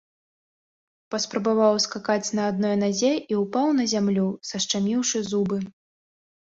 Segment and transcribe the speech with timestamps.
[1.15, 5.57] Паспрабаваў скакаць на адной назе і ўпаў на зямлю, сашчаміўшы зубы.